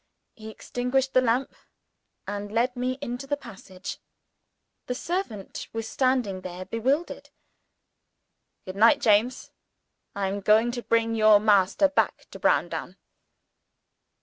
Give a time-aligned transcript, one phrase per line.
[0.33, 1.53] He extinguished the lamp,
[2.25, 3.99] and led me into the passage.
[4.87, 7.29] The servant was standing there bewildered.
[8.65, 9.51] "Good night, James.
[10.15, 12.97] I am going to bring your master back to Browndown."